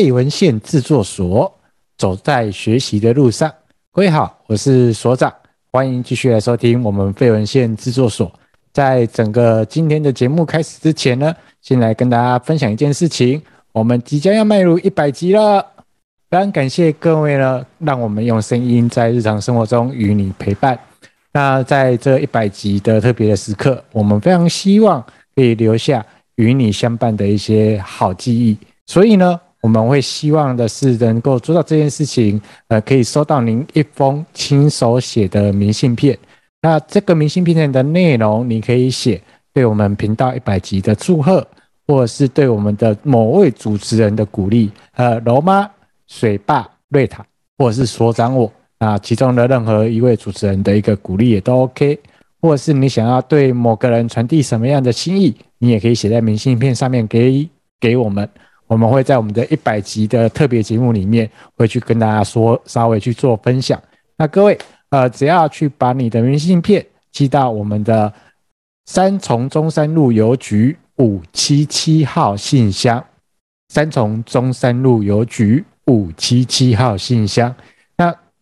[0.00, 1.54] 废文献制作所，
[1.98, 3.52] 走在学习的路上。
[3.92, 5.30] 各位好，我是所长，
[5.70, 8.32] 欢迎继续来收听我们废文献制作所。
[8.72, 13.42] 在整个今天的节目开始之前呢，先来跟大家分享一件事情，
[13.72, 15.62] 我们即将要迈入一百集了。
[16.30, 20.78] 非常感谢各位呢，让我们用声音在日常生活中与你陪伴。
[21.30, 25.04] 那在这一百集的特别的时刻，我们非常希望
[25.34, 26.02] 可以留下
[26.36, 28.56] 与你相伴的一些好记忆。
[28.86, 36.18] 所以呢，我们会希望的是能够做到这件事情，呃，可以收到您一封亲手写的明信片。
[36.62, 39.20] 那这个明信片的内容，你可以写
[39.52, 41.46] 对我们频道一百集的祝贺，
[41.86, 45.70] 或者是对我们的某位主持人的鼓励，呃，罗妈、
[46.06, 47.24] 水爸、瑞塔，
[47.58, 48.52] 或者是所长我。
[48.78, 52.00] 啊，其中的任何一位主持人的一个鼓励也都 OK，
[52.40, 57.46] 或者是你想要对某个人传递什么样的心意，你也可以写在明信片上面给
[57.78, 58.26] 给我们，
[58.70, 63.82] 我们会在我们的一百集的特别节目里面会去跟大家说，稍微去做分享。
[64.16, 64.56] 那各位，
[64.90, 68.12] 呃，只要去把你的明信片寄到我们的
[68.86, 73.04] 三重中山路邮局五七七号信箱，
[73.70, 77.52] 三重中山路邮局五七七号信箱。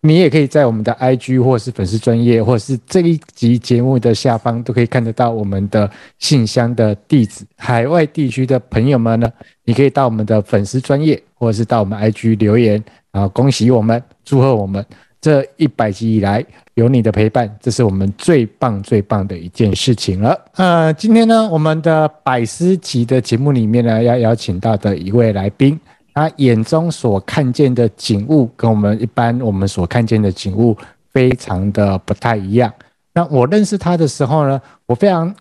[0.00, 7.44] 你也可以在我们的 IG 或是粉丝专业，或是这一集节目的下方，都可以看得到我们的信箱的地址。
[7.56, 9.28] 海外地区的朋友们呢，
[9.64, 14.84] 你可以到我们的粉丝专业，或者是到我们 IG 留言，然后恭喜我们，祝贺我们
[15.20, 20.44] 这一百集以来有你的陪伴，这是我们最棒最棒的一件事情了。
[20.54, 25.78] 呃，今天呢，我们的百思集的节目里面呢，要邀请到的一位来宾。
[26.18, 30.76] 他眼中所看见的景物，跟我们一般我们所看见的景物
[31.12, 32.72] 非常的不太一样。
[33.14, 35.32] 那我认识他的时候呢，我非常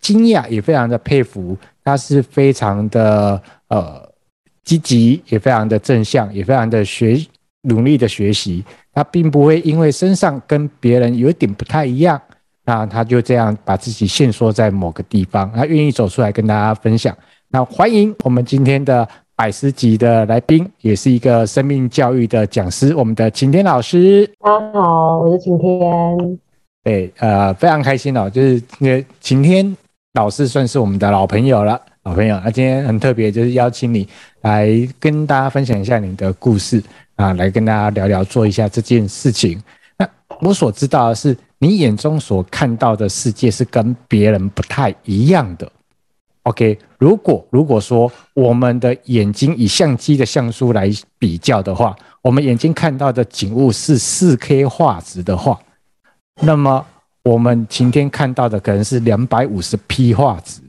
[0.00, 1.58] 惊讶，也非常的佩服。
[1.82, 4.08] 他是非常的呃
[4.62, 7.20] 积极，也非常的正向，也非常的学
[7.62, 8.64] 努力的学习。
[8.92, 12.22] 他并不会因为身上跟别人有点不太一样，
[12.64, 17.12] 那他就这样把自己限缩在某个地方，他愿意走出来跟大家分享。
[17.48, 19.08] 那欢迎我们今天的。
[19.36, 24.24] 百思集的来宾，也是一个生命教育的讲师，我们的晴天老师。
[24.38, 26.38] 大家好，我是晴天。
[26.84, 29.76] 对，呃，非常开心哦，就是那个晴天
[30.12, 32.40] 老师算是我们的老朋友了，老朋友。
[32.44, 34.06] 那今天很特别，就是邀请你
[34.42, 36.80] 来跟大家分享一下你的故事
[37.16, 39.60] 啊，来跟大家聊聊，做一下这件事情。
[39.98, 40.08] 那
[40.42, 45.68] 我所知道的是，你眼中所看到的世界是跟别人不太一样的。
[46.44, 55.58] OK，如果如果说我们的眼睛以相机的像素来比较的话，我们眼睛看到的景物是四 K 画质的话，
[56.42, 56.84] 那么
[57.22, 60.60] 我们晴天看到的可能是两百五十 P 画质，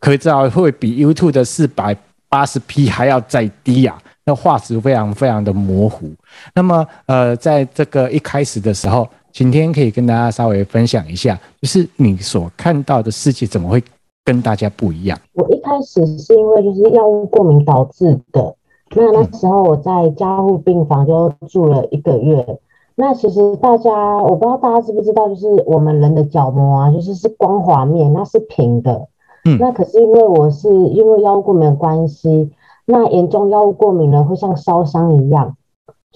[0.00, 1.94] 可以知道会比 YouTube 的四百
[2.30, 6.10] 八十 P 还要再低啊，那画质非常非常的模糊。
[6.54, 13.82] 那么呃，在这个一开始的时候，晴天可以跟大家稍微分享一下，就是你所看到的世界怎么会
[14.26, 15.18] 跟大家不一样。
[15.32, 18.54] 我一开始是因为就是药物过敏导致的，
[18.94, 22.58] 那那时候我在加护病房就住了一个月。
[22.96, 29.08] 那其实大家，我不知道大家知不知道，就是我们人的角膜啊，就是是光滑面，那是平的。
[29.44, 29.58] 嗯。
[29.60, 32.50] 那可是因为我是因为药物过敏的关系，
[32.84, 35.56] 那严重药物过敏呢会像烧伤一样。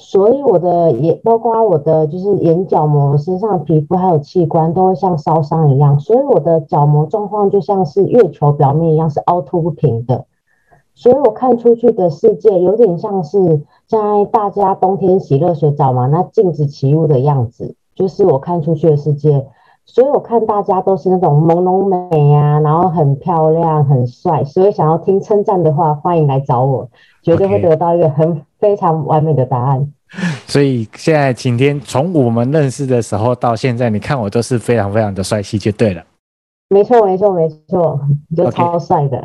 [0.00, 6.00] 所以我的眼，包括我的就是眼角膜、身上皮肤还有器官，都会像烧伤一样。
[6.00, 10.24] 所以我的角膜状况就像是月球表面一样，是凹凸不平的。
[10.94, 19.46] 所以我看出去的世界有点像是在大家冬天洗热水澡嘛，那镜子起雾的样子，就是我看出去的世界。
[19.84, 24.44] 所以我看大家都是那种朦胧美啊，然后很漂亮、很帅。
[24.44, 26.88] 所以想要听称赞的话，欢迎来找我，
[27.22, 28.42] 绝对会得到一个很。
[28.60, 29.92] 非常完美的答案。
[30.46, 36.04] 所以现在晴天从我们认识的时候到现在，你看我都是非常非常的帅气，就对了。
[36.68, 38.00] 没错，没错，没错，
[38.36, 39.18] 就超帅的。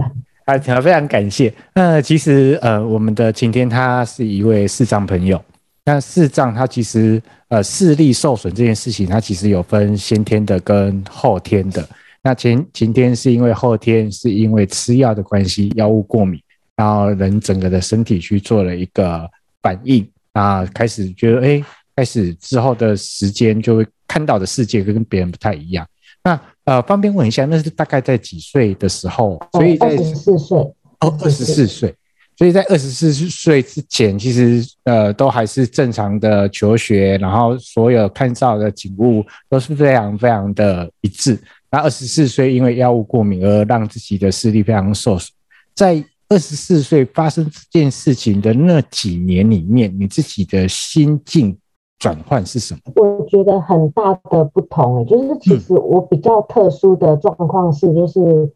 [0.46, 1.52] 啊、非常感谢。
[1.74, 5.42] 那其实呃，我们的晴天他是一位视障朋友。
[5.86, 11.88] 那视障他其实呃视力受损这件事情，他其实有分先天的跟后天的。
[12.24, 16.40] 那晴晴天是因为后天是因为吃药的关系，药物过敏。
[16.76, 19.30] 然后人整个的身体去做了一个
[19.62, 21.64] 反应啊，开始觉得哎，
[21.96, 25.88] 开始之后的时间就会看到的世界跟别人不太一样。
[26.24, 29.40] 那呃，方便问一下，那是大概在几岁的时候？
[29.54, 31.96] 所以在二十四岁哦，二十四岁。
[32.38, 41.40] 所以在二十四岁之前，其实呃都还是正常的求学，然后所有看到的景物都是非常非常的一致。
[41.72, 45.32] 那二十四岁因为药物过敏而让自己的视力非常受损，
[45.74, 51.56] 在二十四岁发生这件事情的那几年里面，你自己的心境
[52.00, 52.80] 转换是什么？
[52.96, 58.52] 我觉得很大的不同诶，就是其实我比较特殊的状况是，就是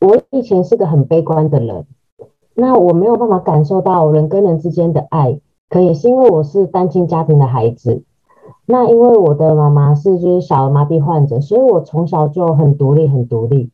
[0.00, 1.86] 我以前是个很悲观的人，
[2.54, 5.40] 那我没有办法感受到人跟人之间的爱，
[5.70, 8.02] 可也是因为我是单亲家庭的孩子。
[8.66, 13.70] 那因为我的妈妈是就是小儿麻痹患者，所以我从小就很独立，很独立。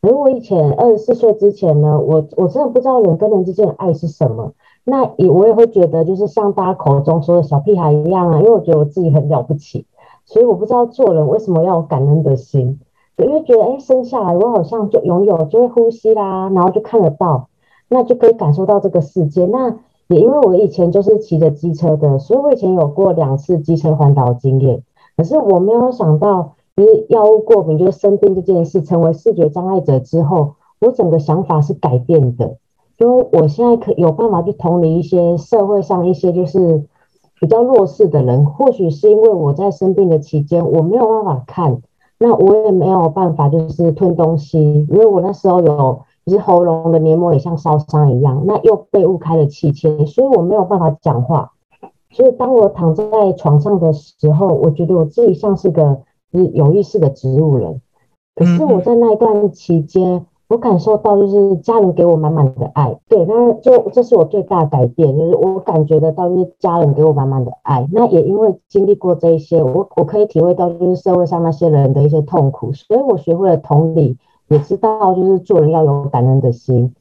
[0.00, 4.52] 而我以前二十四岁之前呢，我我真的不知道人跟人之间的爱是什么。
[4.84, 9.84] 那也我也会觉得，就是像大家口中说的小屁孩一样啊，因为我觉得我自己很了不起，
[10.24, 12.78] 所以我不知道做人为什么要有感恩的心。
[13.16, 17.48] 就因为觉得，哎，生下来我好像就拥有，就会呼吸啦，然后就看得到，
[17.88, 19.46] 那就可以感受到这个世界。
[19.46, 24.82] 那也因为我以前就是骑着机车的，所以我以前有过两次机车环岛经验。
[25.16, 26.54] 可是我没有想到。
[26.78, 32.54] 就是药物过敏，就是生病这件事，成为视觉障碍者之后，我整个想法是改变的。
[32.96, 36.84] 就我现在可有办法去同理一些社会上一些就是
[37.40, 41.82] 比较弱势的人，或许是因为我在生病的期间我没有办法看，
[42.16, 51.50] 那我也没有办法就是吞东西，因为我那时候有就是喉咙的黏膜也像烧伤一样，那又被误开了气切，所以我没有办法讲话。
[52.12, 53.04] 所以当我躺在
[53.36, 56.02] 床上的时候，我觉得我自己像是个。
[56.32, 57.80] 是有意识的植物人，
[58.34, 74.16] 可是我在那一段期间，我感受到就是家人给我满满的爱，对，那就这是我最大的改变，就是我感觉得到就是家人给我满满的爱，那也因为经历过这一些，我我可以体会到就是社会上那些人的一些痛苦，所以我学会了同理，
[74.48, 76.94] 也知道就是做人要有感恩的心。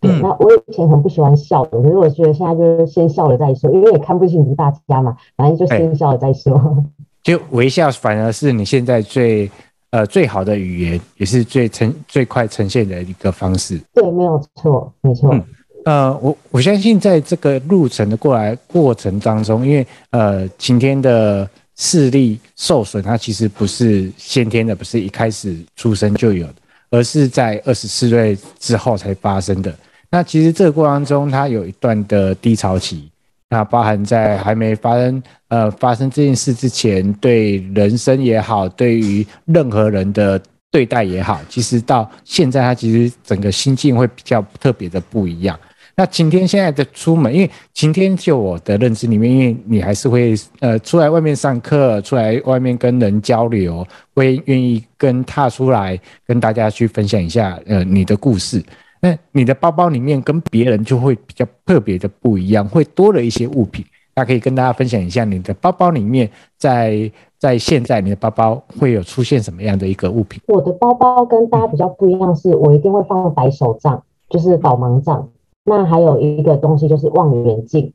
[0.00, 6.84] 对，那我以前很不喜欢笑的，可是我觉得现在就是先笑了再说，因为也看不清楚大家嘛，反正就先笑了再说。
[7.22, 9.50] 就微笑反而是你现在最
[9.90, 13.80] 呃最好的语言，也是最呈最快呈现的一个方式。
[13.94, 15.32] 对，没有错，没错。
[15.32, 15.44] 嗯，
[15.84, 26.54] 呃，我我相信在这个路程的过来过程当中，因为呃晴天的视力受损，它其实不是先天的，不是一开始出生就有的，
[26.90, 29.72] 而是在二十四岁之后才发生的。
[30.10, 33.08] 那其实这个过程当中，它有一段的低潮期。
[33.52, 40.40] 那包含在还没发生呃发生这件事之前，对人生也好，对于任何人的
[40.70, 45.54] 对待也好，其实到现在他其实整个心境会比较特别的不一样。
[45.94, 58.64] 那晴天现在的出门，因为晴天就我的认知里面，因为你还是会呃出来外面上课，出来外面跟人交流，会愿意跟踏出来跟大家去分享一下呃你的故事。
[59.02, 63.84] 那你的包包里面跟别人就会比较特别的不一样，会多了一些物品。
[64.14, 70.40] 那可以跟大家分享一下，你的包包里面在在现在你的包包会有出现什么样的一个物品？
[70.46, 75.28] 我的包包跟大家比较不一样，是我一定会放白手杖，就是导盲杖。
[75.64, 77.92] 那还有一个东西就是望远镜。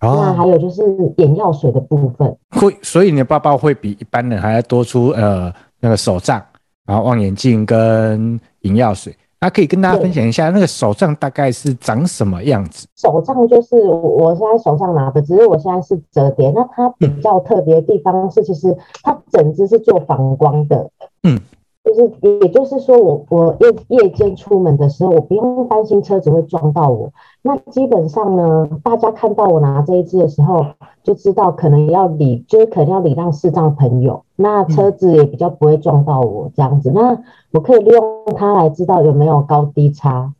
[0.00, 0.20] 哦。
[0.20, 0.82] 那还有就是
[1.16, 2.36] 眼药水的部分。
[2.50, 6.44] 会，所以你的包包会比一般人还要多出呃那个手杖，
[6.84, 9.16] 然后望远镜跟眼药水。
[9.40, 12.86] 那可以跟大家分享一下，那个手杖大概是长什么样子？
[12.96, 16.50] 手杖就是我现在手上拿的，只是我现在是折叠。
[16.52, 20.90] 那它比较特别的地方是，其实它整只是做反光的。
[21.22, 21.38] 嗯。
[21.86, 22.12] 就是，
[22.42, 27.12] 也就是说我，我我夜夜间出门的时候，我不用担心车子会撞到我。
[27.42, 30.66] 那基本上呢，大家看到我拿这一支的时候，
[31.04, 34.24] 就知道可能要礼，就是可能要礼让视障朋友。
[34.34, 36.90] 那车子也比较不会撞到我这样子。
[36.92, 37.16] 那
[37.52, 40.32] 我可以利用它来知道有没有高低差。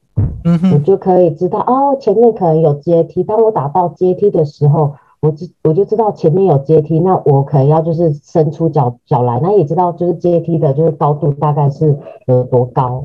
[0.45, 3.23] 嗯哼，我就可以知道哦，前面可能有阶梯。
[3.23, 4.95] 当我打到阶梯的时候。
[5.27, 13.05] 我知我就知道前面有阶梯，那我可能要就是伸出脚脚来，那也知道就是阶梯的就是高度大概是有多高。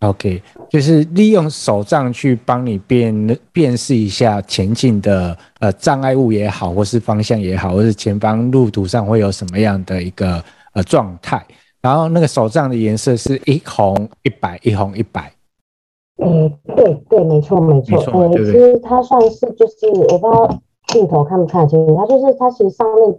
[0.00, 10.44] OK，就是利用手杖去帮你辨辨识一下前进的呃障碍物也好，或是方向也好，或是前方路途上会有什么样的一个
[10.74, 11.42] 呃状态。
[11.80, 15.32] 然后那个手杖的颜色是一红一白，一红一白。
[16.22, 17.98] 嗯，对对，没错没错。
[18.12, 20.62] 呃、嗯，其实它算是就是我不知道。
[20.88, 21.96] 镜头看不看得清楚？
[21.96, 23.16] 它就是它，其实上面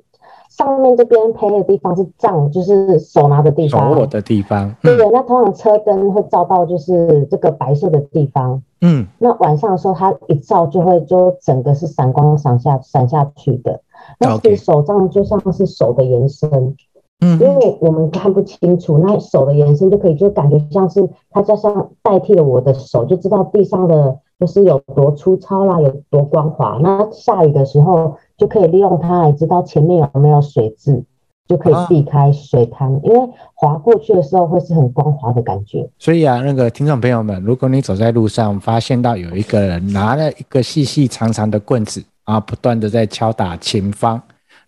[0.50, 4.70] 上面这边配的地方是杖，就是手拿的地方，手握的地方。
[4.70, 8.62] 嗯、对对，那通常车灯会照到就是这个白色的地方。
[8.82, 13.82] 嗯，那晚上的时候它一照就会就整个是闪光闪下闪下去的。
[14.20, 16.76] 那其实手杖就像是手的延伸。
[17.22, 24.20] 嗯，因为我们看不清楚，那手的延伸就可以就感觉像是它就像代替了我的手，就知道地上的。
[24.39, 26.80] 就是有多粗糙啦，有多光滑。
[26.82, 31.04] 那下雨的时候就可以利用它来知道前面有没有水渍。
[31.48, 33.20] 就可以避开水滩，因为
[33.54, 35.88] 滑过去的时候会是很光滑的感觉。
[36.00, 44.20] 所以啊，那个听众朋友们，如果你走在路上，发现到有一个人拿了一个细细长长的棍子，然后不断的在敲打前方，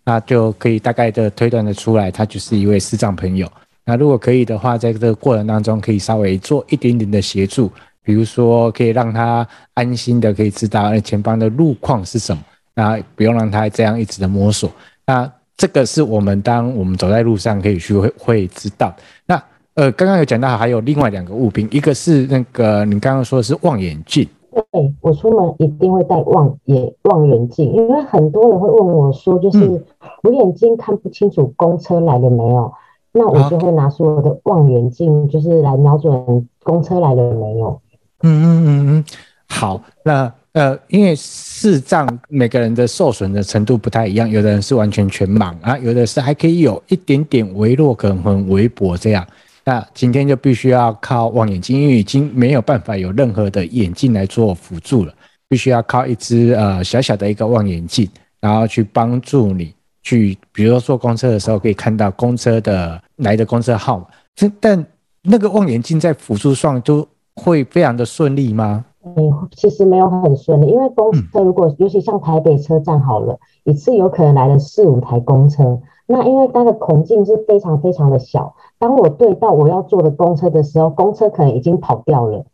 [0.04, 3.48] 那就可以大概的推断的出来，他就是一位视障朋友。
[3.84, 7.68] 那如果可以的话，在这个过程当中，可以稍微做一点点的协助，
[8.02, 12.42] 比如说可以让他安心的可以知道前方的路况是什么，
[12.74, 14.70] 那不用让他这样一直的摸索。
[15.06, 18.94] 那这个是我们当我们走在路上可以去会会知道。
[19.26, 19.42] 那
[19.74, 24.28] 呃，刚刚有讲到还有另外两个物品，一个是那个你刚刚说的是望远镜。
[24.72, 29.84] 对，我出门一定会带望远望远镜，因为很多人会问我说，就是、嗯、
[30.22, 32.72] 我眼睛看不清楚公车来了没有，
[33.12, 37.80] 那我就会拿出我的望远镜，就是来瞄准公车来了没有。
[38.22, 39.04] 嗯嗯嗯嗯，
[39.48, 40.32] 好，那。
[40.52, 49.24] 呃，因为视障每个人的受损的程度不太一样，有的人是完全全盲啊，有的是还可以有一点点微弱，可能很微薄这样。
[49.64, 55.14] 那今天就必须要靠望远镜，因为已经没有办法有任何的眼镜来做辅助了，
[55.48, 58.08] 必须要靠一支呃小小的一个望远镜，
[58.40, 59.72] 然后去帮助你
[60.02, 64.06] 去，比如说坐公车的时候可以看到公车的来的公车号码。
[64.34, 64.84] 这但
[65.22, 67.06] 那个望远镜在辅助上都
[67.38, 68.84] 会非常的顺利吗？
[69.04, 82.44] 嗯，其实没有很顺利，因为公车如果尤其像台北车站好了，一次有可能来了四五台公车，那因为它的孔径是非常非常的小，当我对到我要坐的公车的时候，公车可能已经跑掉了，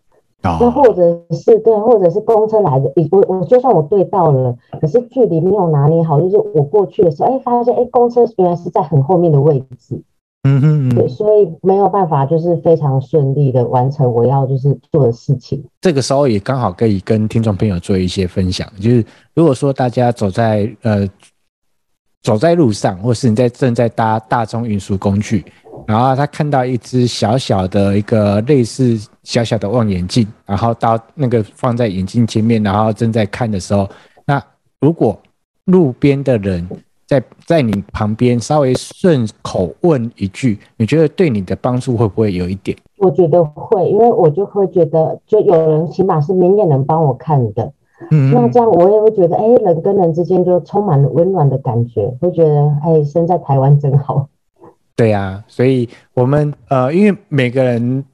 [0.43, 10.03] 那或者是对，或者是公车来的，我我就算我对到了，可是距离没有拿捏好，就是我过去的时候，哎，发现哎，公车原来是在很后面的位置。
[10.47, 15.65] 嗯哼，对，所以没有办法，就是非常顺利的完成我要就是做的事情。
[15.81, 19.03] 这个时候也刚好可以跟听众朋友做一些分享，就是
[19.35, 21.09] 如果说大家走在呃
[22.23, 25.43] 走在路上，或是你在正在搭大众运输工具，
[25.87, 33.89] 然后他看到一只小小的一个类似小小的望远镜，然后到那个放在眼镜前面，然后正在看的时候，
[34.27, 34.43] 那
[34.79, 35.19] 如果
[35.65, 36.69] 路边的人。
[37.07, 42.77] 在在你旁边稍微顺口问一句，你觉得对你的帮助会不会有一点？
[42.99, 47.73] 我觉得会，因为我就会觉得，就有人起码是明眼人帮我看的，
[48.11, 54.29] 嗯，那这样我也会觉得，哎，人跟人之间就充满了温暖的感觉，会觉得，哎，生在台湾真好。
[54.97, 58.05] 对呀，所以我们呃，因为每个人。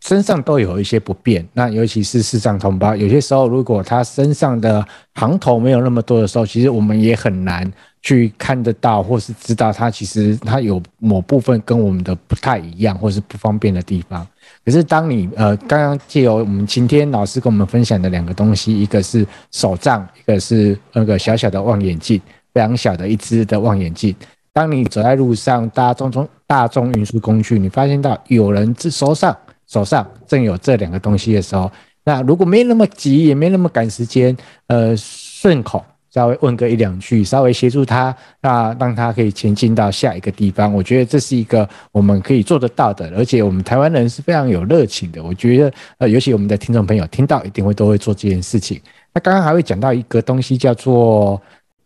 [0.00, 14.26] 身上都有一些不便，那尤其是视障同胞，有些时候如果他身上的行头没有那么多的时候，其实我们也很难去看得到，或是知道他其实他有某部分跟我们的不太一样，或是不方便的地方。
[14.64, 22.18] 可是当你呃刚刚借由我们晴天老师跟我们分享的两个东西，一个是手杖，一个是那个小小的望远镜，
[22.54, 24.16] 非常小的一支的望远镜。
[24.52, 29.36] 当你走在路上，大众中大众运输工具，你发现到有人这手上。
[29.70, 31.70] 手上正有这两个东西的时候，
[32.02, 34.36] 那如果没那么急，也没那么赶时间，
[34.66, 45.22] 呃，顺口稍微问个一两句，稍微协助他，那让他可以前进到下一个地方，我觉得这是一个我们可以做得到的，而且我们台湾人是非常有热情的。
[45.22, 48.80] 我觉得，呃，尤其我们的听众朋友听到一定会都会做这件事情。
[49.14, 51.40] 那刚刚还会讲到一个东西叫做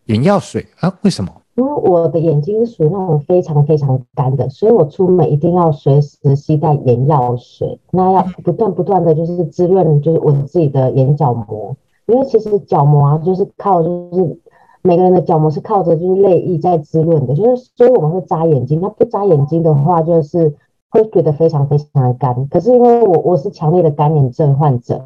[0.07, 1.31] 眼药水啊，为什么？
[1.57, 11.77] 因为我的眼睛是属于那种非常非常干的，所以我出门一定要随时携带眼药水，那要不断不断的就是滋润，就是我自己的眼角膜。
[12.07, 14.39] 因为其实角膜啊，就是靠就是
[14.83, 18.81] 每个人的角膜是靠着就是泪液在滋润的，就是所以我们会眨眼睛。
[18.83, 20.53] 那不眨眼睛的话，就是
[20.91, 22.47] 会觉得非常非常的干。
[22.49, 25.01] 可是因为我我是强烈的干眼症患者，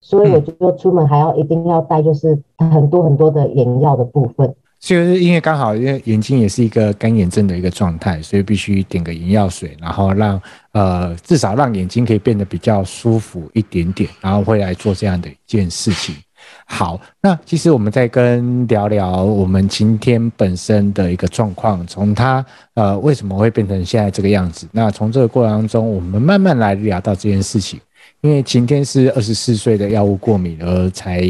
[0.00, 4.54] 所以我就出门还要一定要带就是很多很多的眼药的部分。
[4.80, 10.40] 就是因为刚好，因为眼睛也是一个干眼症的一个状态，所以必须点个眼药水，然后让
[10.72, 16.16] 呃至少让眼睛可以变得比较舒服一点点，然后会来做这样的一件事情。
[16.64, 22.44] 好，那其实我们再跟聊聊我们晴天本身的一个状况，从他
[22.74, 24.66] 呃为什么会变成现在这个样子？
[24.72, 27.78] 那从这个过程当中，我们慢慢来聊到这件事情。
[28.22, 31.22] 因为晴天是二十四岁的药物过敏而才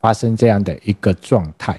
[0.00, 1.78] 发生这样的一个状态。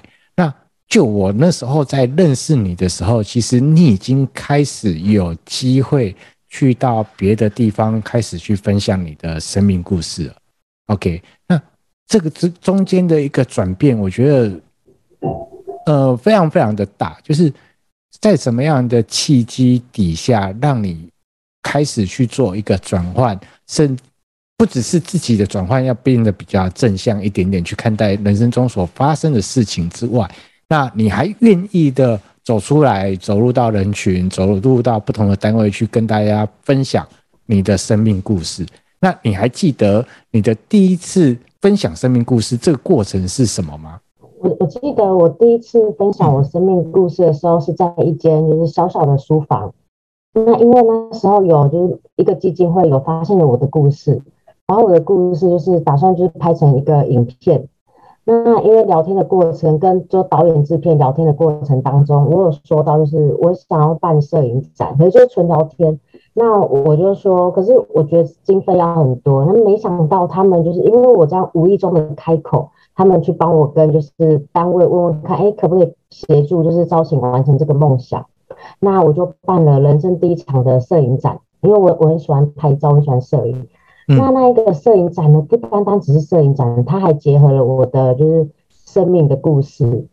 [0.92, 6.14] 就我那时候在认识你的时候，其实你已经开始有机会
[6.50, 10.34] 去到别的地方，开始去分享你的生命故事了。
[10.88, 11.58] OK，那
[12.06, 14.60] 这个之中间的一个转变，我觉得
[15.86, 17.50] 呃非常非常的大，就是
[18.20, 21.08] 在什么样的契机底下，让你
[21.62, 23.96] 开始去做一个转换，甚
[24.58, 30.30] 不只是自己的转换，要变得比较正向一点点去看待人生中所发生的事情之外。
[30.72, 37.06] 那你还愿意的走出来，走入到人群，走入到不同的单位去跟大家分享
[37.44, 38.64] 你的生命故事。
[38.98, 44.00] 那你还记得你的第一次分享生命故事这个过程是什么吗？
[44.38, 49.70] 我我记得我第一次分享我生命故事的时候是在一间就是小小的书房。
[50.32, 54.18] 那因为那时候有就是一个基金会有发现了我的故事，
[54.66, 57.68] 然后我的故事就是打算就是拍成一个影片。
[58.24, 65.98] 那因为聊天的过程跟就导演制片聊天的过程当中，我有说到就是我想要办摄影展，可是就纯聊天。
[66.34, 69.44] 那我就说，可是我觉得经费要很多。
[69.44, 78.24] 那没想到他们就是因为我这样无意中的开口，他们去帮我跟就是单位问问看，哎，可不可以协助就是招请完成这个梦想。
[78.78, 83.66] 那我就办了人生第一场的摄影展，因为我我很喜欢拍照，很喜欢摄影。
[84.08, 90.06] 嗯、那那一个摄影展呢，不单单只是摄影展，它还结合了我的就是生命的故事。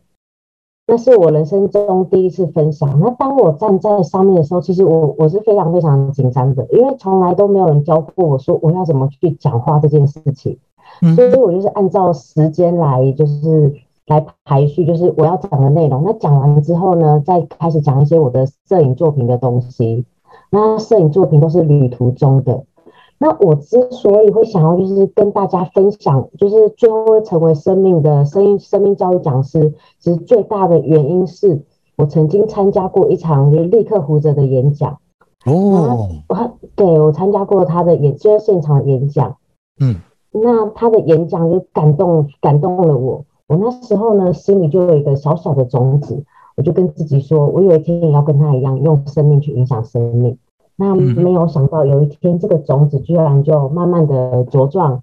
[0.86, 2.98] 那是我人生中第一次分享。
[2.98, 10.58] 那当我站在上面的时候，其实我我是非常非常紧张的，因为从来都没有人教过我说我要怎么去讲话这件事情。
[11.02, 13.72] 嗯、所以我就是按照时间来，就是
[14.06, 16.02] 来排序，就是我要讲的内容。
[16.04, 20.04] 那讲完之后呢，再开始讲一些我的摄影作品的东西。
[20.50, 22.64] 那摄影作品都是旅途中的。
[23.22, 31.60] 那我之所以会想要就是跟大家分享，就是最后会成为生命的生命生命教育讲师，其实最大的原因是
[31.96, 34.98] 我曾经参加过一场就是立刻胡哲的演讲。
[35.44, 39.36] 哦，我对我参加过他的演，就是现场演讲。
[39.78, 39.96] 嗯，
[40.32, 43.22] 那他的演讲就感动感动了我。
[43.48, 46.24] 我那时候呢，心里就有一个小小的种子，
[46.56, 50.38] 我就跟自己说，我有一天也要跟他一样，用生命去影响生命。
[50.80, 54.14] 那没有想到有一天，这个种子居然就慢慢的
[54.46, 54.98] 茁壮，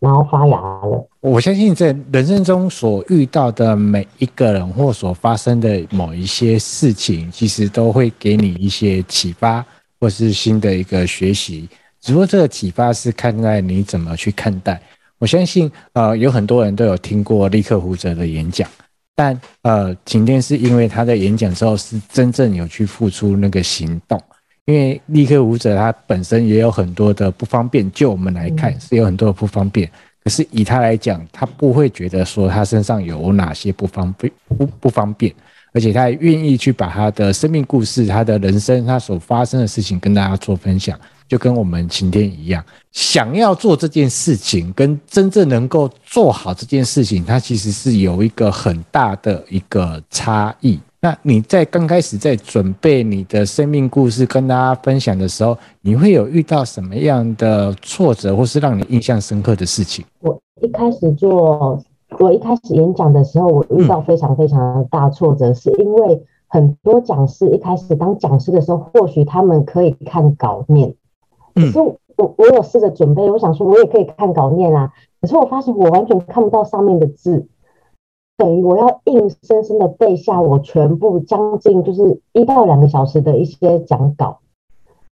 [0.00, 1.08] 然后发芽了。
[1.20, 9.64] 我相信在人生中所遇到的每一个人或所发生的某一些事情，其实都会给你一些启发，
[10.00, 11.68] 或是新的一个学习。
[12.00, 14.82] 只不过这个启发是看在你怎么去看待。
[15.20, 18.68] 我相信，呃，有很多人都有听过立克胡哲的演讲，
[19.14, 24.20] 但呃，晴天是因为他在演讲之后是真正有去付出那个行动。
[24.66, 29.90] 因为立刻舞者他本身也有很多的不方便，就我们来看是有很多的不方便。
[30.22, 35.34] 可是以他来讲，他不会觉得说他身上有哪些不方便不不方便，
[35.72, 40.96] 而且他也愿意去把他的生命故事、他的人生、他所发生的事情跟大家做分享，
[41.26, 50.78] 就跟我们晴天一样，想要做这件事情，跟真正能够做好这件事情，它其实是有一个很大的一个差异。
[51.04, 60.04] 那你在刚开始在准备你的生命故事跟大家分享的时候，你会有遇到什么样的挫折，或是让你印象深刻的事情？
[60.20, 61.76] 我一开始做，
[62.20, 70.94] 我一开始演讲的时候，我遇到非常非常的大挫折，嗯、是因为很多讲师一开始当讲师的时候，或许他们可以看稿念，
[71.56, 71.98] 可是我
[72.36, 77.48] 我有试着准备，我想说我也可以看稿念啊，可是我发现我完全看不到上面的字。
[78.36, 84.38] 等于我要硬生生的背下我全部将近就是一到两个小时的一些讲稿，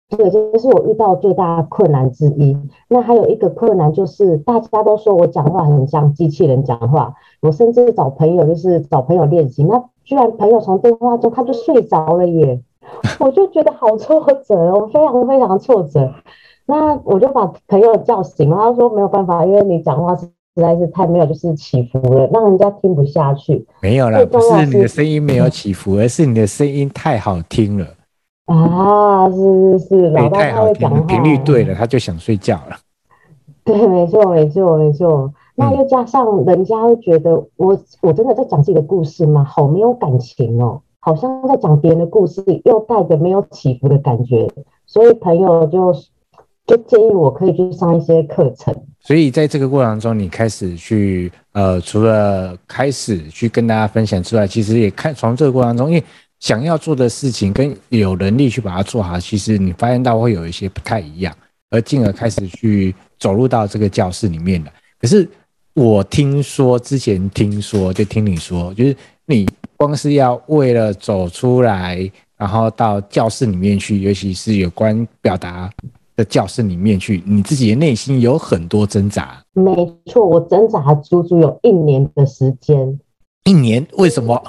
[0.09, 2.57] 这个就是我遇到最大的困难之一。
[2.89, 12.61] 那还有一个困难就是大家都说我讲话很像机器人讲话，我甚至找朋友就是找朋友练习，那居然朋友从电话中他就睡着了耶，
[13.21, 16.11] 我就觉得好挫折，我非常非常挫折。
[16.65, 20.27] 那我就把朋友叫醒了，他说没有办法，因为你讲话是。
[20.55, 23.65] 实在是太没有，就是起伏了，让人家听不下去。
[23.81, 27.87] 没有啦，不是你的声音没有起伏，而是你的声音太好听了。
[28.45, 32.77] 啊，是是是，老大太好听了，频率对了，他就想睡觉了。
[33.63, 35.33] 对，没错，没错，没错。
[35.55, 39.43] 那又加上人家会觉得我，我真的在讲自己的故事吗？
[39.43, 44.47] 好没有感情哦，好像在讲别人的故事，又带着没有起伏的感觉。
[44.85, 45.93] 所以朋友就
[46.67, 48.75] 就建议我可以去上一些课程。
[49.05, 56.03] 所以在这个过程中，你开始去呃，除了开始去跟大家分享之外，其实也看从这个过程中，因为
[56.39, 61.35] 想要做的事情跟有能力去把它做好，其实你发现到会有一些不太一样，
[61.69, 64.71] 而进而开始去走入到这个教室里面了。
[64.99, 65.27] 可是
[65.73, 75.69] 我听说之前听说，就听你说，就是你光是要为了走出来，然后到教室里面去，尤其是有关表达。
[76.15, 79.43] 的教室里面去，你自己的内心有很多挣扎。
[79.53, 82.99] 没错，我挣扎足足有一年的时间。
[83.45, 83.85] 一年？
[83.97, 84.41] 为什么？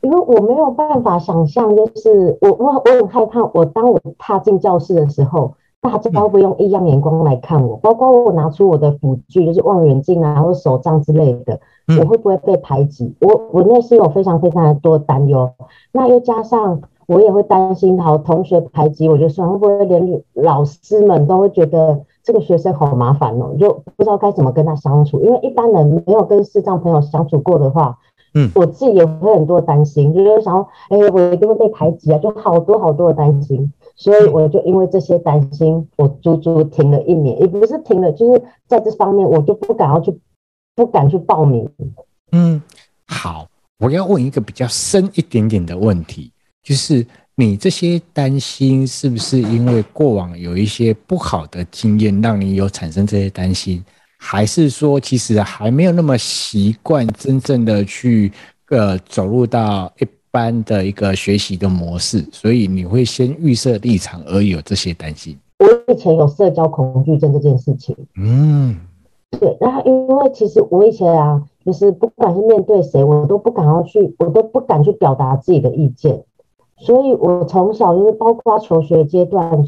[0.00, 7.76] 因为我没有办法想象，就是我我我很害怕，我当我踏进教室的时候，大大家会不会用异样眼光来看我？
[7.78, 11.58] 包括我拿出我的辅具，就是望远镜啊，或者手杖之类的，
[12.00, 13.12] 我会不会被排挤？
[13.20, 15.50] 我我内心有非常非常的多担忧。
[15.90, 23.56] 那又加上我也会担心，好同学排挤我就算，会不会连老师们都会觉得这个学生好麻烦哦？
[23.58, 25.20] 就不知道该怎么跟他相处。
[25.24, 27.98] 因为一般人没有跟视障朋友相处过的话。
[28.34, 40.20] 嗯，我自己也会很多担心，就是想要，哎、欸，我一定会被排挤啊，就好多好多的担心，所以我就因为这些担心，我足足停了一年，也不是停了，就是在这方面我就不敢要去，
[40.76, 41.66] 不敢去报名。
[42.32, 42.60] 嗯，
[43.06, 43.46] 好，
[43.80, 46.30] 我要问一个比较深一点点的问题，
[46.68, 53.82] 就是你这些担心是不是因为过往有一些不好的经验，让你有产生这些担心？
[54.18, 58.30] 还是说，其实还没有那么习惯真正的去
[58.68, 65.34] 呃走入到一般的一个学习的模式，所以你会先预设立场而有这些担心。
[65.60, 68.76] 我以前有社交恐惧症这件事情，嗯，
[69.40, 69.56] 对。
[69.58, 76.24] 然后因为其实我以前啊，就是不管是面对谁，我都不敢要去，我都不敢去表达自己的意见，
[76.80, 79.66] 所以我从小就是包括求学阶段。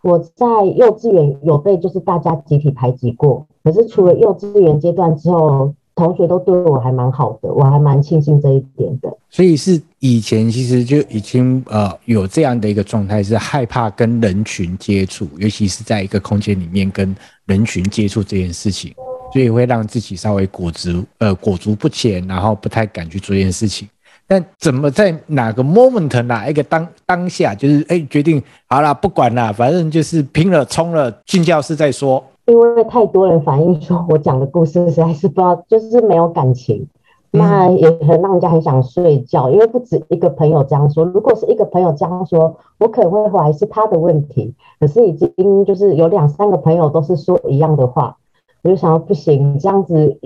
[0.00, 9.12] 我在幼稚园有被就是大家集体排挤过，可是除了幼稚园阶段之后，同学都对我还蛮好的，我还蛮庆幸这一点的。
[9.28, 17.14] 所以是以前其实就已经呃有这样的一个状态，是害怕跟人群接触，尤其是在一个空间里面跟
[17.46, 18.94] 人群接触这件事情，
[19.32, 23.88] 所以会让自己稍微裹足呃裹足不前，然后不太敢去做这件事情。
[24.30, 32.22] 但怎么在哪个 moment 哪一个当当下，就是哎、欸、决定好了，不管了，反正就是拼了冲了进教室再说。
[32.44, 36.86] 因为太多人反映说我讲的故事实在是不知道，就是没有感情，
[37.30, 39.50] 那也很让人家很想睡觉。
[39.50, 44.54] 因为不止一个朋友这样说，如果是一个朋友这样说，我可能会怀疑是他的问题。
[44.78, 48.16] 可是已经就是有两三个朋友都是说一样的话，
[48.62, 50.18] 我就想要不行，这样子。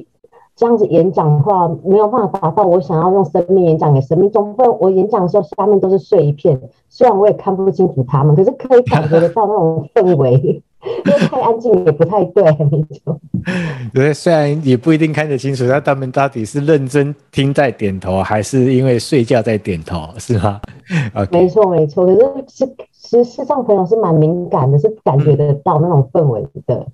[0.55, 4.31] 这样子演讲的话，没有办法达到我想要用生命演讲给生命。
[4.31, 12.45] 总不能我演讲的时候下面都是睡一片，虽然我也看不清楚他们，可是可以感觉得到那种氛围，因为太安静也不太对。
[13.95, 20.61] 对，虽然也不一定看得清楚，那他们到底是认真听在点头，还是因为睡觉在点头，是吗？
[21.15, 21.33] Okay.
[21.33, 22.05] 没错，没错。
[22.07, 26.87] 可是是其实视障朋友是蛮敏感的，是感觉得到那种氛围的。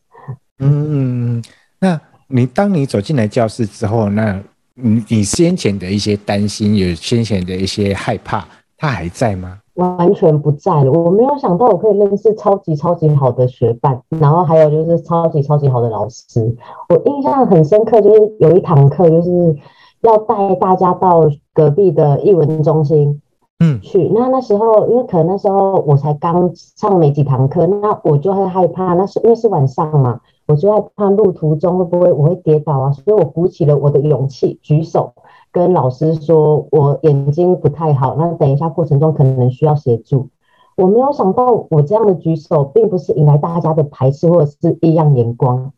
[0.61, 1.43] 嗯，
[1.81, 2.01] 那。
[2.29, 4.41] 你当你走进来教室之后，那
[4.75, 9.59] 你你先前的一些担心，有先前的一些害怕，他还在吗？
[9.75, 10.91] 完全不在了。
[10.91, 16.55] 我没有想到我可以认识超级超级好的学伴，然后还有就是超级超级好的老师。
[16.89, 19.57] 我印象很深刻，就是有一堂课就是
[20.03, 23.23] 要带大家到隔壁的艺文中心，
[23.61, 24.09] 嗯，去。
[24.13, 28.95] 那那时候因为可能那时候我才刚上没几堂课，那我就会害怕。
[28.95, 30.21] 那是因为是晚上嘛。
[30.49, 35.13] 我就在怕路途中会不会我会跌倒啊，所以我鼓起了我的勇气，举手
[35.53, 40.29] 跟老师说我眼睛不太好，那等一下过程中可能需要协助。
[40.77, 45.73] 我没有想到我这样的举手，并不是引来大家的排斥或者是异样眼光，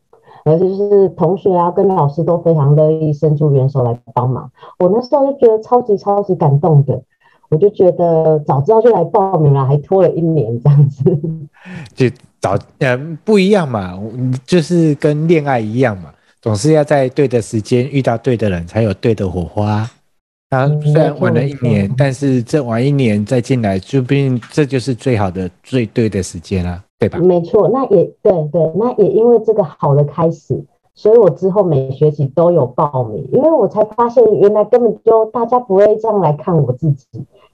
[0.44, 4.52] 而是就是同学啊跟老师都非常乐意伸出援手来帮忙。
[4.78, 7.02] 我那时候就觉得超级超级感动的，
[7.50, 11.18] 我就觉得早知道就来报名了，还拖了一年这样子。
[11.94, 12.06] 就
[12.40, 13.98] 找嗯不一样嘛，
[14.46, 19.88] 就是跟恋爱一样嘛，总是要在对的时间遇到对的人，才有对的火花。
[20.50, 27.20] 啊，虽然晚了一年，嗯、但是这晚一年再进来，就毕竟这就是最好的、最对的时间了，对吧？
[27.20, 30.60] 没错，那也对对，那也因为这个好的开始，
[30.92, 37.06] 所以我之后每学期都有报名，因为我才发现原来根本就大家不会这样来看我自己。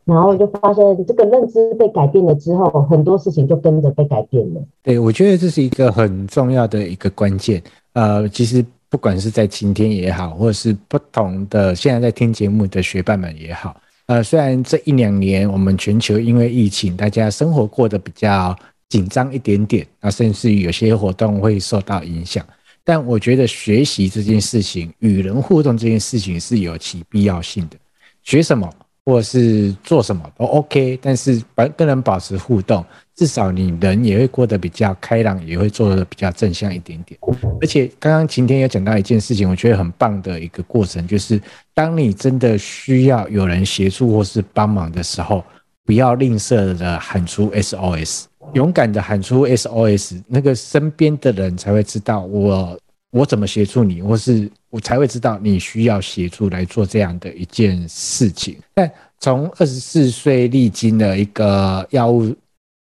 [0.07, 4.63] 然后就发现这个认知被改变了之后，很多事情就跟着被改变了。
[4.83, 7.61] 对，我觉得这是一个很重要的一个关键。
[7.93, 18.57] 呃，其实不管是在今天也好，或者是不同的现在在听节目的学伴们也好，呃，虽然这一两年我们全球因为疫情，大家生活过得比较
[18.89, 22.47] 紧张一点点，啊，甚至于有些活动会受到影响，
[22.85, 27.77] 但我觉得学习这件事情，与人互动这件事情是有其必要性的。
[28.23, 28.71] 学什么？
[29.07, 31.41] 或是做什么都 OK，但是
[31.77, 37.19] 跟人保持互动，至少你人也会过得比较开朗，也会做得比较正向一点点。
[37.61, 41.41] 而且刚刚晴天有讲到一件事情，我觉得很棒的一个过程，就是
[41.73, 45.45] 当你真的需要有人协助或是帮忙的时候，
[45.85, 52.77] 不要吝啬的喊出 SOS，勇敢的喊出 SOS，那个身边的人才会知道我
[53.17, 54.51] 我怎么协助你，或是。
[54.69, 58.59] 我才会知道你需要协助来做这样的一件事情。
[58.75, 62.37] 但从二十四岁历经了一个药物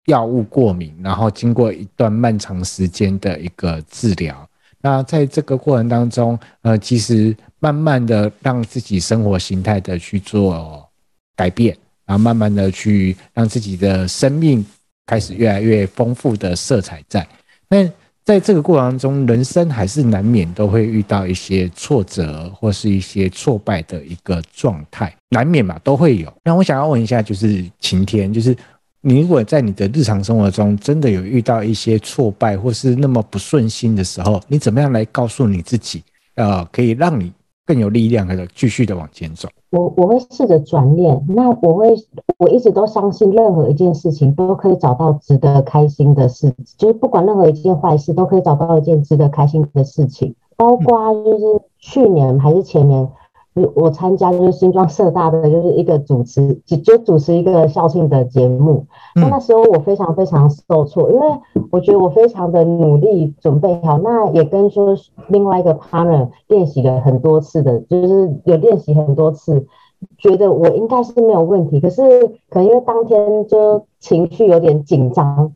[0.07, 4.49] 药物过敏，然后经过一段漫长时间的一个治疗。
[4.81, 10.89] 那在这个过程当中，呃，其实慢慢的让自己生活形态的去做
[11.35, 14.65] 改变，然后慢慢的去让自己的生命
[15.07, 17.27] 开始越来越丰富的色彩在。
[17.69, 17.91] 那
[18.31, 26.33] 在这个过程当中，人生还是难免都会遇到一些挫折或是一些挫败的一个状态，难免嘛，都会有。
[26.45, 28.57] 那我想要问一下，就是晴天，就是。
[29.03, 36.03] 你如果在你的日常生活中真的有遇到一些挫败或是那么不顺心的时候，你怎么样来告诉你自己，
[36.35, 37.33] 呃，可以让你
[37.71, 39.49] 更有力量的继续的往前走？
[39.71, 41.95] 我我会试着转念，那我会
[42.39, 53.09] 我一直都相信，任何一件事情都可以找到值得开心的事，就是不管任何一件坏事，都可以找到一件值得开心的事情，包括就是去年还是前年。
[53.75, 58.87] 我参加就是新庄社大的就是一个主持，就就主持一个校庆的节目。
[59.17, 61.27] 那那时候我非常非常受挫，因为
[61.71, 64.95] 我觉得我非常的努力准备好，那也跟说
[65.29, 69.67] 另外一个 partner 练习了很多次的，就是有练习很多次，
[70.17, 71.81] 觉得我应该是没有问题。
[71.81, 72.03] 可是
[72.49, 75.53] 可能因为当天就情绪有点紧张。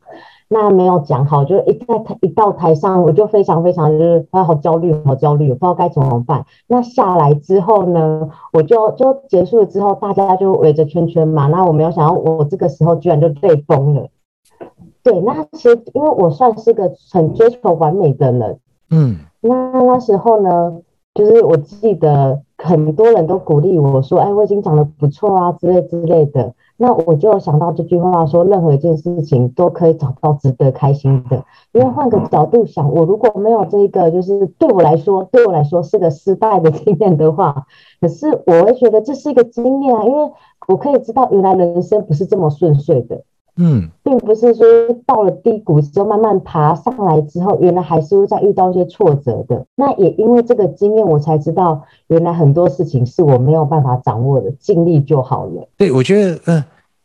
[0.49, 6.45] 那没有讲好，就一在台一到台上，我就非常非常就是啊，好焦虑，好焦虑，我不知道该怎么办。
[6.69, 11.47] 那下来之后呢，我就就结束了之后，大家就围着圈圈嘛。
[11.47, 14.09] 那我没有想到，我这个时候居然就被崩了。
[15.03, 18.59] 对，那其实因为我算是个很追求完美的人，
[18.91, 20.79] 嗯，那那时候呢，
[21.15, 26.55] 就是我记得很多人都鼓励我说，哎，我已经长得不错啊，之类之类的。
[26.77, 31.45] 那我就想到这句话说，任何一件事情都可以找到值得开心的。
[31.73, 37.67] 因为换个角度想，我如果没有这一个，就是对我来说，对我来说是个失败的经验的话，
[38.01, 40.33] 可是我会觉得这是一个经验啊，因为
[40.67, 43.23] 我可以知道原来人生不是这么顺遂的。
[43.57, 44.67] 嗯，并不是说
[45.07, 49.65] 到了低谷之后慢慢爬上来之后，原来还是会再遇到一些挫折的。
[49.77, 55.69] 那也因为这个经验，我才知道原来很多事情是我没有办法掌握的，尽力就好了。
[55.77, 56.65] 对，我觉得，嗯、呃，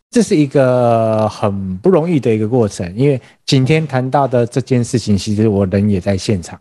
[0.10, 2.92] 这是一个很不容易的一个过程。
[2.96, 6.60] 因为今天谈到的这件事情，其实我人也在现场。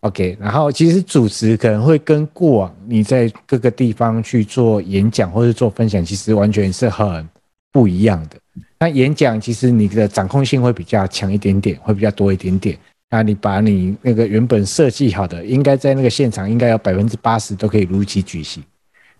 [0.00, 7.28] OK，然后其实主持可能会跟过往你在各个地方去做演讲或者做分享，其实完全是很
[7.70, 8.36] 不一样的。
[8.80, 12.78] 那演讲其实你的掌控性会比较强一点点，会比较多一点点。
[13.10, 18.62] 那你把你那个原本设计好的，应该在那个现场应该有百分之八十都可以如期举行。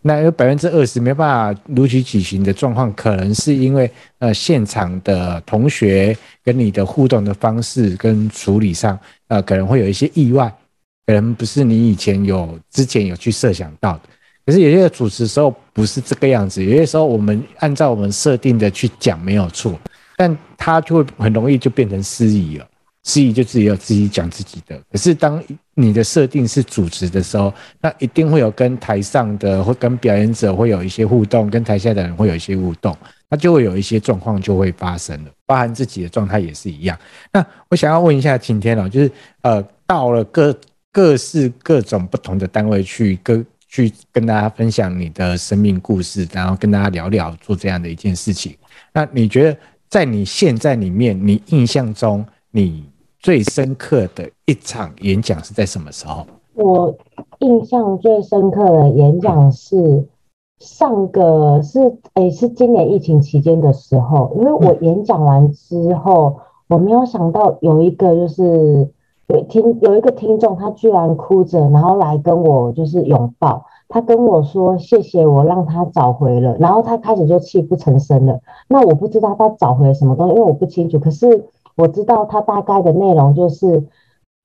[0.00, 3.90] 那有百分之二十没办法如期举行的状况，可能是因为
[4.20, 10.48] 呃现场的同学跟你的互动的方式跟处理上，呃可能会有一些意外，
[11.06, 14.02] 可能不是你以前有之前有去设想到的。
[14.48, 19.78] 可是有些主持时候不是这个样子，有些时候我们按照我们设定的去讲没有错，
[20.16, 22.66] 但他就会很容易就变成司仪了，
[23.02, 24.80] 司仪就自己要自己讲自己的。
[24.90, 25.38] 可是当
[25.74, 32.96] 你的设定是主持的时候，那一定会有跟台上的或跟表演者会有一些互动，跟台下的人会有一些互动，
[33.28, 36.98] 那就会有一些状况就会发生了，包含自己的状态也是一样。
[37.34, 40.58] 那我想要问一下晴天哦，就是呃到了各
[40.90, 43.44] 各式各种不同的单位去跟。
[43.68, 48.56] 去跟大家分享你的生命故事，然后跟大家聊聊做这样的一件事情。
[48.94, 49.56] 那你觉得
[49.88, 52.84] 在你现在里面，你印象中你
[53.18, 56.26] 最深刻的一场演讲是在什么时候？
[56.54, 56.96] 我
[57.40, 60.08] 印象最深刻的演讲是
[60.58, 61.78] 上个是
[62.14, 68.90] 诶、欸、是今年疫情期间的时候，因为我演讲完之后，我没有想到有一个就是。
[69.28, 78.40] 有听有一个听众，他居然哭着，然后来跟我就是拥抱，他跟我说谢谢我让他找回了，然后他开始就泣不成声了。
[78.68, 80.98] 那我不知道他找回了什么东西，因为我不清楚。
[80.98, 81.44] 可是
[81.76, 83.84] 我知道他大概的内容就是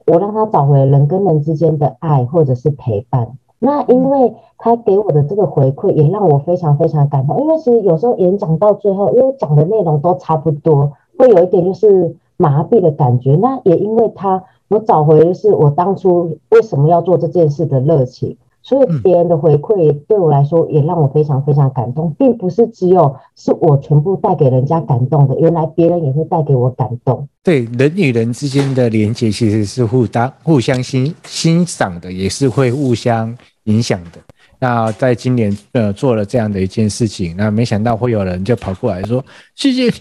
[0.05, 3.37] 我让他找回了人跟人之间的爱或者是陪伴。
[3.59, 13.37] 那因为他给我的这个回馈也让我非常非常感动，因为其实有时候演讲到最后，因为讲的内容都差不多，会有一点就是麻痹的感觉。
[13.37, 14.43] 那也因为他。
[14.73, 27.27] 我找回的是我当初为什么要做这件事的热情，所以别人的回馈对我来说也让我非常非常感动，并不是只有是我全部带给人家感动的，原来别人也会带给我感动。
[27.43, 34.19] 对，人与人之间的连接其实是互当互相欣欣赏的，也是会互相影响的。
[34.59, 39.91] 那在今年呃做了这样的一件事情，那没想到会有人就跑过来说谢谢你，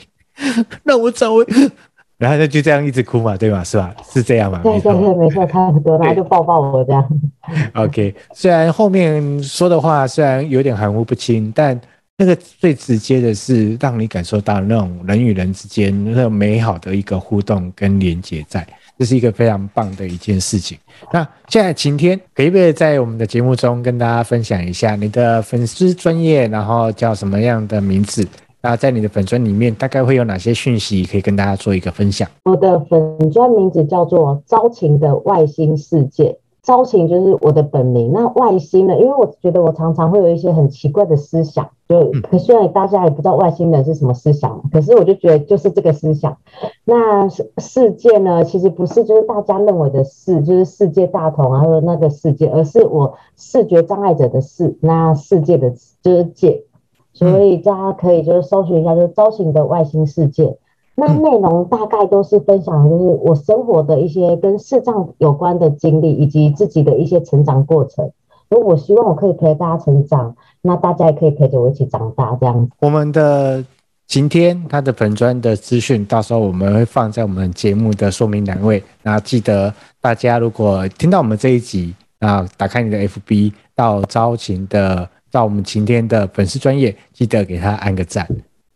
[0.82, 1.44] 让我找回。
[2.22, 3.64] 然后他就这样一直哭嘛，对吧？
[3.64, 3.92] 是吧？
[4.08, 4.61] 是这样嘛？
[4.62, 7.04] 对对对，没错，差不多，然后就抱抱我这样。
[7.74, 11.78] OK，虽然后面说的话虽然有点含糊不清，但
[12.16, 18.64] 那个最直接的是让你感受到那种人与人之间那种美好的一个互动跟连接在，
[18.96, 20.78] 这是一个非常棒的一件事情。
[21.12, 28.24] 那现在晴天可以不可以在我们的节目中跟大家分享一下你的粉丝专业，然后叫什么样的名字？
[28.62, 32.29] 那在你的粉专里面大概会有哪些讯息可以跟大家做一个分享？
[32.44, 36.38] 我的粉专名字叫做朝情的外星世界。
[36.64, 38.94] 朝情就是我的本名，那外星呢？
[38.94, 46.37] 因为我觉得我常常会有一些很奇怪的思想，就可虽然大家也不知道外星人是什么思想，可是我就觉得就是这个思想。
[46.85, 55.68] 那世界呢，其实不是就是大家认为的世，就是世界大同啊，或者那个世界，而是我视觉障碍者的视，那世界的
[56.01, 56.62] 就是界，
[57.12, 60.57] 所以大家可以就是搜寻一下，就是招行的外星世界。
[60.94, 68.11] 那内容大概都是分享，就是我生活的一些跟视障有关的经历，以及自己的一些成长过程。
[68.51, 72.72] 如果我希望我可以陪大家成长，那大家也可以陪着我一起长大，这样子。
[72.81, 73.64] 我们的
[74.07, 78.83] 晴天他的本专的资讯，到时候我们会放在我们节目的说明栏位。
[79.03, 79.72] 那记得
[80.03, 88.25] 大家如果听到我们这一集，啊，打开你的 FB 到招晴的，到我们晴天的粉丝专业，记得给他按个赞。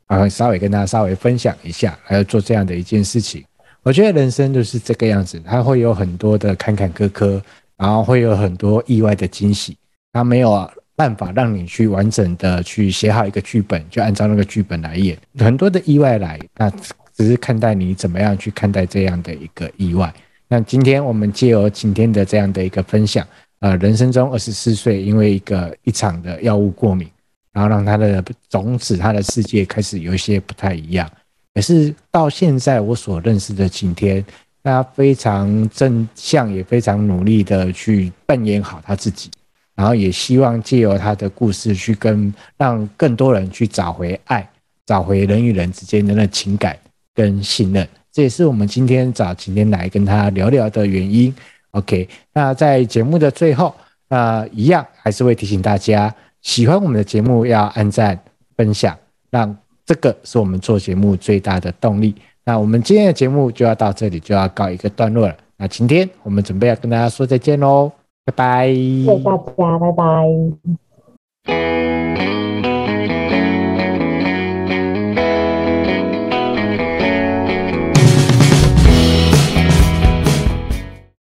[0.06, 3.44] 啊，稍微跟大家稍微分享一下，还要做这样的一件事情。
[3.82, 7.40] 我觉得人生就是这个样子，它会有很多的坎坎坷坷，
[7.76, 9.76] 然后会有很多意外的惊喜。
[10.12, 15.18] 它没有办法让你去完整的去写好一个剧本，就按照那个剧本来演。
[15.38, 16.70] 很多的意外来，那
[17.14, 20.12] 只是看待你怎么样去看待这样的一个意外。
[20.48, 23.26] 那今天我们借由今天的这样的一个分享，
[23.60, 27.08] 呃，人生中二十四岁因为一个一场的药物过敏。
[27.52, 31.10] 然后让他的种子，他的世界开始有一些不太一样。
[31.54, 34.22] 可是到现在我所认识的晴天，
[34.62, 39.30] 他非常正向，也非常努力的去扮演好他自己。
[39.74, 44.46] 然后也希望借由他的故事，去跟让更多人去找回爱，
[44.84, 46.78] 找回人与人之间的那情感
[47.14, 47.88] 跟信任。
[48.12, 51.34] 这也是我们今天找晴天来跟他聊聊的原因。
[51.76, 53.74] OK，那在节目的最后，
[54.08, 56.12] 那一样还是会提醒大家。
[56.40, 58.18] 喜欢我们的节目，要按赞、
[58.56, 58.96] 分享，
[59.30, 62.14] 让这个是我们做节目最大的动力。
[62.44, 65.36] 那我们今天的节目就要到这里，就要告一个段落了。
[65.58, 67.90] 那今天我们准备要跟大家说再见喽，
[68.24, 68.68] 拜拜！
[68.68, 70.85] 谢谢大家，拜拜。